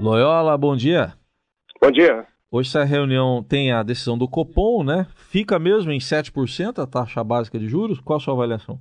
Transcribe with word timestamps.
Loyola, 0.00 0.56
bom 0.56 0.74
dia. 0.74 1.12
Bom 1.80 1.90
dia. 1.90 2.26
Hoje 2.50 2.70
essa 2.70 2.84
reunião 2.84 3.44
tem 3.44 3.70
a 3.70 3.82
decisão 3.82 4.16
do 4.16 4.28
Copom, 4.28 4.82
né? 4.82 5.06
Fica 5.30 5.58
mesmo 5.58 5.92
em 5.92 5.98
7% 5.98 6.82
a 6.82 6.86
taxa 6.86 7.22
básica 7.22 7.58
de 7.58 7.68
juros? 7.68 8.00
Qual 8.00 8.16
a 8.16 8.20
sua 8.20 8.34
avaliação? 8.34 8.78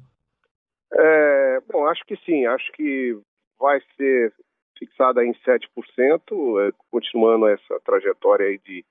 É, 0.93 1.59
bom, 1.71 1.85
acho 1.87 2.03
que 2.05 2.15
sim. 2.25 2.45
Acho 2.45 2.71
que 2.71 3.19
vai 3.59 3.79
ser 3.97 4.33
fixada 4.77 5.23
em 5.23 5.33
7%, 5.33 5.59
é, 6.61 6.71
continuando 6.89 7.47
essa 7.47 7.79
trajetória 7.85 8.47
aí 8.47 8.57
de, 8.65 8.85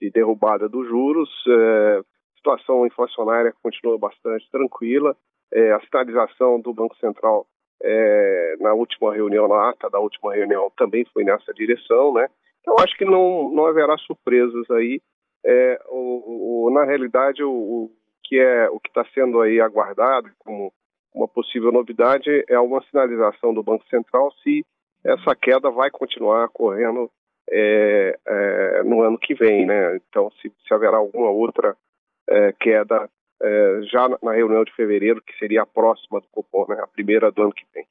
de 0.00 0.10
derrubada 0.10 0.68
dos 0.68 0.86
juros. 0.88 1.28
É, 1.48 2.00
situação 2.36 2.86
inflacionária 2.86 3.52
continua 3.60 3.98
bastante 3.98 4.48
tranquila. 4.50 5.16
É, 5.52 5.72
a 5.72 5.80
sinalização 5.80 6.60
do 6.60 6.74
Banco 6.74 6.96
Central 6.96 7.46
é, 7.82 8.56
na 8.60 8.72
última 8.74 9.14
reunião, 9.14 9.48
na 9.48 9.70
ata 9.70 9.88
da 9.90 9.98
última 9.98 10.34
reunião, 10.34 10.70
também 10.76 11.04
foi 11.12 11.24
nessa 11.24 11.52
direção, 11.52 12.12
né? 12.14 12.28
Então 12.60 12.74
acho 12.80 12.96
que 12.96 13.04
não, 13.04 13.50
não 13.50 13.66
haverá 13.66 13.96
surpresas 13.98 14.68
aí. 14.70 15.00
É, 15.44 15.80
o, 15.88 16.66
o, 16.66 16.70
na 16.70 16.84
realidade, 16.84 17.42
o, 17.44 17.50
o, 17.50 17.90
que 18.24 18.38
é 18.38 18.68
o 18.70 18.80
que 18.80 18.88
está 18.88 19.04
sendo 19.14 19.40
aí 19.40 19.60
aguardado 19.60 20.28
como 20.40 20.72
uma 21.14 21.28
possível 21.28 21.70
novidade 21.70 22.44
é 22.48 22.58
uma 22.58 22.82
sinalização 22.90 23.54
do 23.54 23.62
Banco 23.62 23.86
Central 23.88 24.30
se 24.42 24.64
essa 25.04 25.34
queda 25.36 25.70
vai 25.70 25.90
continuar 25.90 26.48
correndo 26.48 27.10
é, 27.48 28.18
é, 28.26 28.82
no 28.82 29.02
ano 29.02 29.16
que 29.16 29.34
vem, 29.34 29.64
né? 29.64 29.96
Então, 29.96 30.30
se, 30.42 30.52
se 30.66 30.74
haverá 30.74 30.96
alguma 30.96 31.30
outra 31.30 31.76
é, 32.28 32.52
queda 32.52 33.08
é, 33.42 33.80
já 33.90 34.08
na 34.22 34.32
reunião 34.32 34.64
de 34.64 34.72
fevereiro, 34.74 35.22
que 35.22 35.36
seria 35.38 35.62
a 35.62 35.66
próxima 35.66 36.20
do 36.20 36.28
Copom, 36.28 36.66
né, 36.68 36.78
a 36.80 36.86
primeira 36.86 37.30
do 37.30 37.42
ano 37.42 37.52
que 37.52 37.66
vem. 37.74 37.84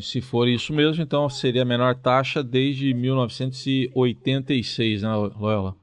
Se 0.00 0.20
for 0.20 0.46
isso 0.46 0.72
mesmo, 0.72 1.02
então 1.02 1.28
seria 1.28 1.62
a 1.62 1.66
menor 1.66 1.96
taxa 1.96 2.40
desde 2.42 2.94
1986, 2.94 5.02
né, 5.02 5.08
Loyola? 5.38 5.74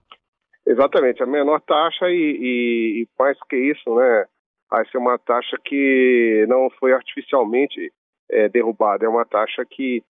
Exatamente, 0.66 1.22
a 1.24 1.26
menor 1.26 1.60
taxa 1.62 2.10
e, 2.10 2.14
e, 2.14 3.04
e 3.04 3.08
mais 3.18 3.38
que 3.50 3.58
isso, 3.58 3.96
né, 3.96 4.26
vai 4.70 4.86
ser 4.90 4.98
uma 4.98 5.18
taxa 5.18 5.58
que 5.66 6.46
não 6.48 6.70
foi 6.80 6.94
artificialmente 6.94 7.92
é, 8.30 8.48
derrubada, 8.48 9.06
é 9.06 9.10
uma 9.10 9.26
taxa 9.26 9.66
que 9.66 10.04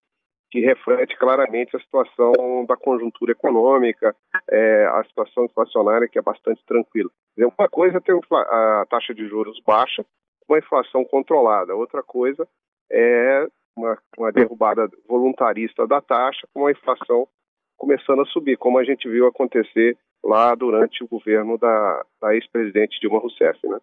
que 0.50 0.60
reflete 0.60 1.16
claramente 1.16 1.76
a 1.76 1.80
situação 1.80 2.64
da 2.66 2.76
conjuntura 2.76 3.32
econômica, 3.32 4.14
é, 4.50 4.86
a 4.86 5.04
situação 5.04 5.44
inflacionária 5.44 6.08
que 6.08 6.18
é 6.18 6.22
bastante 6.22 6.64
tranquila. 6.66 7.10
Uma 7.38 7.68
coisa 7.68 7.98
é 7.98 8.00
ter 8.00 8.18
a 8.32 8.86
taxa 8.90 9.14
de 9.14 9.26
juros 9.28 9.60
baixa, 9.64 10.04
uma 10.48 10.58
inflação 10.58 11.04
controlada. 11.04 11.74
Outra 11.74 12.02
coisa 12.02 12.46
é 12.90 13.46
uma, 13.76 13.96
uma 14.18 14.32
derrubada 14.32 14.88
voluntarista 15.08 15.86
da 15.86 16.00
taxa, 16.00 16.46
com 16.52 16.66
a 16.66 16.72
inflação 16.72 17.28
começando 17.76 18.20
a 18.20 18.26
subir, 18.26 18.58
como 18.58 18.78
a 18.78 18.84
gente 18.84 19.08
viu 19.08 19.26
acontecer 19.26 19.96
lá 20.22 20.54
durante 20.54 21.02
o 21.02 21.08
governo 21.08 21.56
da, 21.56 22.04
da 22.20 22.34
ex-presidente 22.34 23.00
Dilma 23.00 23.18
Rousseff, 23.18 23.58
né? 23.66 23.78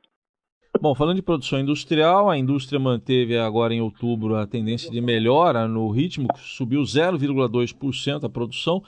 Bom, 0.80 0.94
falando 0.94 1.16
de 1.16 1.24
produção 1.24 1.60
industrial, 1.60 2.30
a 2.30 2.38
indústria 2.38 2.80
manteve 2.80 3.38
agora 3.38 3.74
em 3.74 3.82
outubro 3.82 4.36
a 4.36 4.46
tendência 4.46 4.92
de 4.92 5.02
melhora 5.02 5.68
no 5.68 5.90
ritmo, 5.90 6.28
subiu 6.36 6.82
0,2% 6.82 8.24
a 8.24 8.30
produção. 8.30 8.84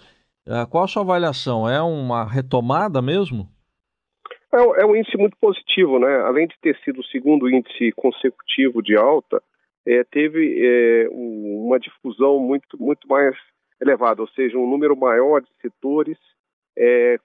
Ah, 0.48 0.66
qual 0.66 0.84
a 0.84 0.88
sua 0.88 1.02
avaliação? 1.02 1.70
É 1.70 1.82
uma 1.82 2.24
retomada 2.24 3.02
mesmo? 3.02 3.48
É, 4.54 4.82
é, 4.82 4.86
um 4.86 4.96
índice 4.96 5.18
muito 5.18 5.38
positivo, 5.40 6.00
né? 6.00 6.22
Além 6.22 6.48
de 6.48 6.56
ter 6.62 6.78
sido 6.84 7.02
o 7.02 7.06
segundo 7.06 7.50
índice 7.50 7.92
consecutivo 7.94 8.82
de 8.82 8.96
alta, 8.96 9.42
é, 9.86 10.04
teve 10.04 10.58
é, 10.60 11.08
uma 11.12 11.80
difusão 11.80 12.40
muito, 12.40 12.78
muito 12.80 13.08
mais 13.08 13.36
elevada, 13.82 14.22
ou 14.22 14.28
seja, 14.30 14.58
um 14.58 14.70
número 14.70 14.96
maior 14.96 15.42
de 15.42 15.50
setores 15.62 16.18
é, 16.78 17.18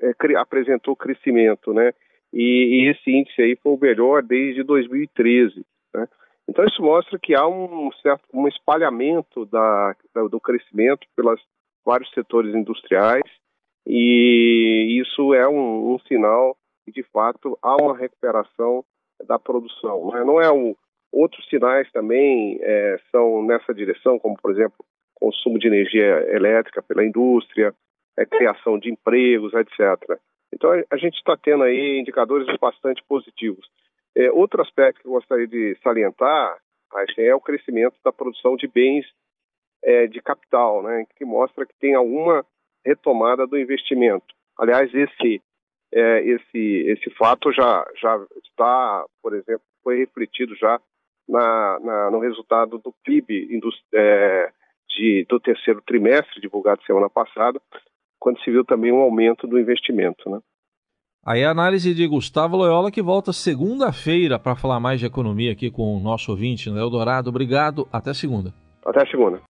é, 0.00 0.36
apresentou 0.36 0.96
crescimento, 0.96 1.72
né? 1.72 1.92
E, 2.34 2.82
e 2.82 2.90
esse 2.90 3.10
índice 3.10 3.40
aí 3.40 3.56
foi 3.62 3.72
o 3.72 3.78
melhor 3.80 4.20
desde 4.20 4.64
2013. 4.64 5.64
Né? 5.94 6.08
Então 6.48 6.64
isso 6.64 6.82
mostra 6.82 7.16
que 7.16 7.32
há 7.32 7.46
um 7.46 7.90
certo 8.02 8.24
um 8.34 8.48
espalhamento 8.48 9.46
da, 9.46 9.94
do 10.28 10.40
crescimento 10.40 11.06
pelos 11.14 11.40
vários 11.86 12.10
setores 12.10 12.52
industriais 12.52 13.22
e 13.86 15.00
isso 15.00 15.32
é 15.32 15.48
um, 15.48 15.94
um 15.94 15.98
sinal 16.00 16.56
que 16.84 16.90
de 16.90 17.04
fato 17.04 17.56
há 17.62 17.76
uma 17.80 17.96
recuperação 17.96 18.84
da 19.26 19.38
produção. 19.38 20.10
Né? 20.10 20.24
Não 20.24 20.40
é 20.40 20.50
um, 20.50 20.74
outros 21.12 21.46
sinais 21.48 21.90
também 21.92 22.58
é, 22.60 22.98
são 23.12 23.44
nessa 23.44 23.72
direção, 23.72 24.18
como 24.18 24.36
por 24.36 24.50
exemplo 24.50 24.84
consumo 25.14 25.58
de 25.58 25.68
energia 25.68 26.34
elétrica 26.34 26.82
pela 26.82 27.04
indústria, 27.04 27.72
é, 28.18 28.26
criação 28.26 28.76
de 28.78 28.90
empregos, 28.90 29.54
etc. 29.54 30.18
Então 30.54 30.70
a 30.90 30.96
gente 30.96 31.16
está 31.16 31.36
tendo 31.36 31.64
aí 31.64 31.98
indicadores 31.98 32.46
bastante 32.58 33.02
positivos. 33.08 33.66
É, 34.16 34.30
outro 34.30 34.62
aspecto 34.62 35.00
que 35.02 35.08
eu 35.08 35.12
gostaria 35.12 35.46
de 35.46 35.76
salientar 35.82 36.58
é 37.18 37.34
o 37.34 37.40
crescimento 37.40 37.96
da 38.04 38.12
produção 38.12 38.54
de 38.54 38.68
bens 38.68 39.04
é, 39.82 40.06
de 40.06 40.22
capital, 40.22 40.82
né, 40.82 41.04
que 41.16 41.24
mostra 41.24 41.66
que 41.66 41.74
tem 41.80 41.94
alguma 41.94 42.46
retomada 42.86 43.46
do 43.46 43.58
investimento. 43.58 44.26
Aliás, 44.56 44.92
esse 44.94 45.42
é, 45.92 46.24
esse 46.24 46.58
esse 46.86 47.10
fato 47.10 47.52
já 47.52 47.84
já 48.00 48.24
está, 48.44 49.04
por 49.20 49.34
exemplo, 49.34 49.64
foi 49.82 49.98
refletido 49.98 50.54
já 50.54 50.80
na, 51.28 51.80
na 51.80 52.10
no 52.10 52.20
resultado 52.20 52.78
do 52.78 52.94
PIB 53.04 53.48
é, 53.92 54.52
de, 54.90 55.26
do 55.28 55.40
terceiro 55.40 55.82
trimestre 55.82 56.40
divulgado 56.40 56.82
semana 56.84 57.10
passada, 57.10 57.60
quando 58.24 58.40
se 58.40 58.50
viu 58.50 58.64
também 58.64 58.90
um 58.90 59.02
aumento 59.02 59.46
do 59.46 59.60
investimento. 59.60 60.30
Né? 60.30 60.38
Aí 61.26 61.44
a 61.44 61.50
análise 61.50 61.94
de 61.94 62.06
Gustavo 62.06 62.56
Loyola, 62.56 62.90
que 62.90 63.02
volta 63.02 63.34
segunda-feira 63.34 64.38
para 64.38 64.56
falar 64.56 64.80
mais 64.80 64.98
de 64.98 65.04
economia 65.04 65.52
aqui 65.52 65.70
com 65.70 65.94
o 65.94 66.00
nosso 66.00 66.30
ouvinte, 66.30 66.70
né, 66.70 66.80
Eldorado. 66.80 67.28
Obrigado, 67.28 67.86
até 67.92 68.14
segunda. 68.14 68.50
Até 68.82 69.04
segunda. 69.10 69.42